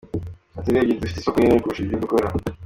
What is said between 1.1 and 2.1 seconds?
isoko rinini kurusha ibyo